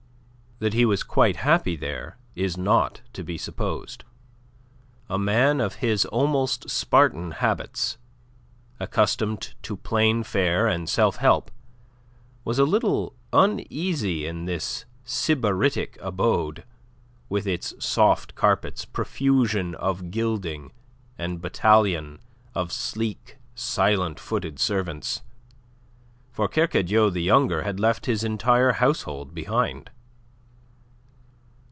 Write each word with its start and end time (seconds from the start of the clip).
That 0.63 0.75
he 0.75 0.85
was 0.85 1.01
quite 1.01 1.37
happy 1.37 1.75
there 1.75 2.19
is 2.35 2.55
not 2.55 3.01
to 3.13 3.23
be 3.23 3.35
supposed. 3.35 4.03
A 5.09 5.17
man 5.17 5.59
of 5.59 5.77
his 5.81 6.05
almost 6.05 6.69
Spartan 6.69 7.31
habits, 7.31 7.97
accustomed 8.79 9.55
to 9.63 9.75
plain 9.75 10.21
fare 10.21 10.67
and 10.67 10.87
self 10.87 11.15
help, 11.15 11.49
was 12.45 12.59
a 12.59 12.63
little 12.63 13.15
uneasy 13.33 14.27
in 14.27 14.45
this 14.45 14.85
sybaritic 15.03 15.97
abode, 15.99 16.63
with 17.27 17.47
its 17.47 17.73
soft 17.83 18.35
carpets, 18.35 18.85
profusion 18.85 19.73
of 19.73 20.11
gilding, 20.11 20.73
and 21.17 21.41
battalion 21.41 22.19
of 22.53 22.71
sleek, 22.71 23.39
silent 23.55 24.19
footed 24.19 24.59
servants 24.59 25.23
for 26.31 26.47
Kercadiou 26.47 27.09
the 27.09 27.23
younger 27.23 27.63
had 27.63 27.79
left 27.79 28.05
his 28.05 28.23
entire 28.23 28.73
household 28.73 29.33
behind. 29.33 29.89